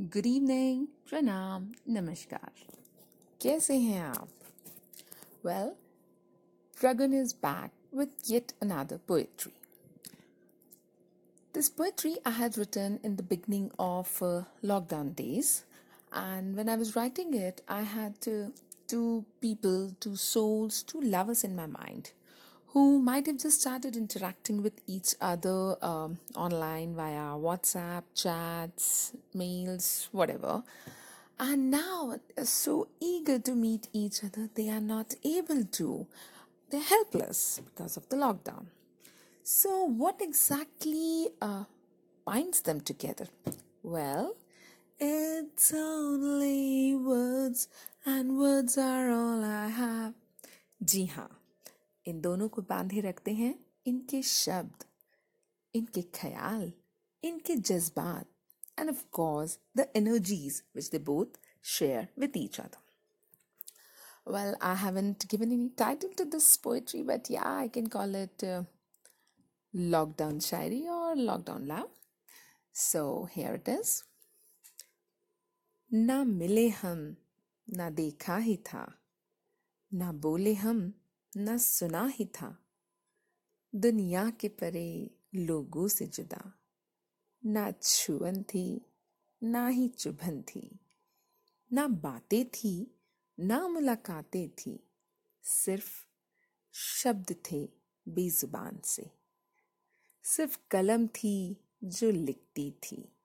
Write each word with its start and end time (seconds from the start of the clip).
Good 0.00 0.26
evening 0.26 0.86
प्रणाम 1.10 1.70
नमस्कार 1.88 2.64
कैसे 3.42 3.76
हैं 3.78 4.00
आप 4.00 4.28
well 5.46 5.72
Pragun 6.80 7.20
is 7.20 7.34
back 7.42 7.70
with 7.92 8.10
yet 8.24 8.52
another 8.60 8.98
poetry. 8.98 9.52
This 11.52 11.68
poetry 11.68 12.16
I 12.24 12.30
had 12.30 12.56
written 12.56 13.00
in 13.02 13.16
the 13.16 13.22
beginning 13.22 13.72
of 13.78 14.22
uh, 14.22 14.42
lockdown 14.62 15.16
days, 15.16 15.64
and 16.12 16.56
when 16.56 16.68
I 16.68 16.76
was 16.76 16.94
writing 16.94 17.34
it, 17.34 17.62
I 17.68 17.82
had 17.82 18.14
uh, 18.26 18.50
two 18.86 19.24
people, 19.40 19.92
two 19.98 20.16
souls, 20.16 20.82
two 20.82 21.00
lovers 21.00 21.42
in 21.42 21.56
my 21.56 21.66
mind 21.66 22.12
who 22.75 22.99
might 22.99 23.25
have 23.25 23.37
just 23.37 23.61
started 23.61 23.95
interacting 23.95 24.61
with 24.61 24.81
each 24.85 25.15
other 25.21 25.77
um, 25.81 26.19
online 26.35 26.93
via 26.93 27.31
WhatsApp, 27.47 28.03
chats, 28.13 29.13
mails, 29.33 30.09
whatever. 30.11 30.61
And 31.39 31.71
now 31.71 32.19
so 32.43 32.89
eager 32.99 33.39
to 33.39 33.55
meet 33.55 33.87
each 33.93 34.25
other, 34.25 34.49
they 34.53 34.69
are 34.69 34.81
not 34.81 35.15
able 35.23 35.63
to. 35.63 36.05
They're 36.69 36.81
helpless 36.81 37.61
because 37.63 37.95
of 37.95 38.09
the 38.09 38.17
lockdown. 38.17 38.65
So, 39.41 39.85
what 39.85 40.21
exactly 40.21 41.29
uh, 41.41 41.63
binds 42.25 42.59
them 42.59 42.81
together? 42.81 43.27
Well, 43.83 44.35
it's 44.99 45.73
only 45.73 46.93
words, 46.95 47.69
and 48.05 48.37
words 48.37 48.77
are 48.77 49.09
all 49.11 49.45
I 49.45 49.67
have. 49.67 50.13
हाँ 51.15 51.44
इन 52.07 52.21
दोनों 52.21 52.49
को 52.49 52.61
बांधे 52.61 53.01
रखते 53.01 53.33
हैं 53.33 53.65
इनके 53.87 54.21
शब्द, 54.21 54.83
इनके 55.73 56.01
ख्याल, 56.01 56.73
इनके 57.23 57.55
जज्बात 57.55 58.25
and 58.79 58.89
of 58.89 59.03
course 59.11 59.59
the 59.77 59.87
energies 59.95 60.63
which 60.75 60.89
they 60.89 60.99
both 60.99 61.39
share 61.63 62.07
with 62.19 62.37
each 62.37 62.59
other 62.59 64.31
well 64.31 64.55
I 64.61 64.75
haven't 64.75 65.25
given 65.25 65.51
any 65.51 65.69
title 65.69 66.13
to 66.17 66.23
this 66.23 66.55
poetry 66.57 67.03
but 67.03 67.31
yeah 67.31 67.41
I 67.41 67.69
can 67.69 67.87
call 67.87 68.15
it 68.15 68.65
lockdown 69.75 70.39
shayari 70.39 70.87
और 70.87 71.15
lockdown 71.15 71.65
love 71.67 71.89
so 72.73 73.29
here 73.35 73.55
it 73.55 73.69
is 73.69 74.01
ना 75.93 76.23
मिले 76.23 76.69
हम, 76.69 77.15
ना 77.69 77.89
देखा 77.89 78.37
ही 78.37 78.57
था, 78.57 78.99
ना 79.93 80.11
बोले 80.11 80.53
हम 80.53 81.01
न 81.37 81.57
सुना 81.57 82.05
ही 82.05 82.25
था। 82.25 82.65
दुनिया 83.75 84.29
के 84.29 84.49
परे 84.49 85.15
लोगों 85.35 85.87
से 85.87 86.07
जुदा। 86.07 86.59
ना 87.45 87.71
छुअन 87.71 88.43
थी, 88.43 88.85
ना 89.43 89.67
ही 89.67 89.87
चुभन 89.87 90.41
थी। 90.41 90.79
ना 91.73 91.87
बातें 91.87 92.49
थी, 92.49 93.01
ना 93.39 93.67
मुलाकातें 93.67 94.49
थी। 94.49 94.87
सिर्फ़ 95.43 96.05
शब्द 96.73 97.35
थे 97.51 97.69
बेजुबान 98.07 98.79
से। 98.85 99.11
सिर्फ़ 100.23 100.59
कलम 100.71 101.07
थी 101.07 101.57
जो 101.83 102.11
लिखती 102.11 102.71
थी। 102.71 103.15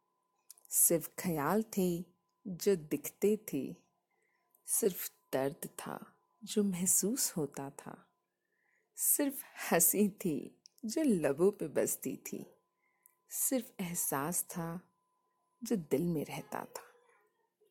सिर्फ़ 0.71 1.09
ख्याल 1.19 1.63
थे 1.63 2.05
जो 2.47 2.77
दिखते 2.77 3.45
थे। 3.53 3.77
सिर्फ़ 4.67 5.11
दर्द 5.33 5.67
था। 5.67 6.20
जो 6.45 6.63
महसूस 6.65 7.33
होता 7.37 7.71
था 7.71 7.97
सिर्फ़ 8.97 9.45
हँसी 9.71 10.09
थी 10.09 10.61
जो 10.85 11.03
लबों 11.03 11.51
पे 11.51 11.69
बसती 11.69 12.17
थी 12.17 12.47
सिर्फ़ 13.31 13.83
एहसास 13.83 14.43
था 14.51 14.81
जो 15.63 15.77
दिल 15.77 16.07
में 16.07 16.25
रहता 16.25 16.65
था 16.65 16.87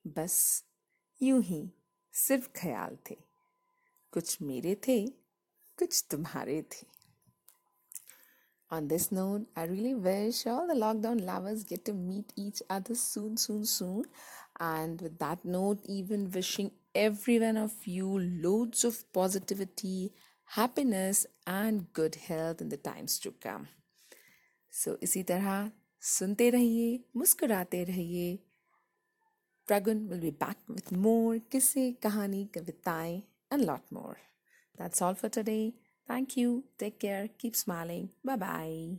बस 0.08 0.64
यूँ 1.22 1.42
ही 1.44 1.74
सिर्फ़ 2.14 2.50
ख्याल 2.56 2.98
थे 3.10 3.18
कुछ 4.12 4.42
मेरे 4.42 4.76
थे 4.88 5.06
कुछ 5.80 6.06
तुम्हारे 6.12 6.62
थे 6.62 6.88
On 8.72 8.88
this 8.88 9.12
note, 9.12 9.48
I 9.56 9.64
really 9.64 9.96
wish 9.96 10.46
all 10.46 10.68
the 10.68 10.76
lockdown 10.76 11.26
lovers 11.26 11.64
get 11.64 11.86
to 11.86 11.94
meet 11.94 12.32
each 12.36 12.62
other 12.70 12.94
soon, 12.94 13.36
soon, 13.36 13.66
soon. 13.66 14.06
And 14.60 15.02
with 15.02 15.18
that 15.18 15.44
note, 15.44 15.80
even 15.88 16.30
wishing 16.30 16.70
every 16.95 17.39
one 17.39 17.57
of 17.57 17.73
you 17.85 18.19
loads 18.19 18.85
of 18.85 19.05
positivity, 19.13 20.13
happiness, 20.57 21.27
and 21.47 21.93
good 21.93 22.15
health 22.15 22.61
in 22.61 22.69
the 22.69 22.77
times 22.77 23.19
to 23.21 23.33
come. 23.33 23.69
So, 24.71 24.97
इसी 25.03 25.23
तरह 25.23 25.71
सुनते 26.03 26.51
रहिए 26.51 26.89
मुस्कुराते 27.17 27.85
रहिए 27.93 28.39
Pragun 29.67 30.09
will 30.09 30.19
be 30.19 30.31
back 30.31 30.59
with 30.69 30.93
more 30.93 31.39
kisse, 31.39 31.97
kahani, 31.99 32.51
kavitaएं 32.51 33.23
and 33.51 33.65
lot 33.65 33.81
more. 33.91 34.19
That's 34.77 35.01
all 35.01 35.15
for 35.15 35.31
today. 35.31 35.75
Thank 36.07 36.37
you. 36.37 36.65
Take 36.79 37.01
care. 37.01 37.29
Keep 37.39 37.57
smiling. 37.57 38.11
Bye 38.23 38.37
bye. 38.37 38.99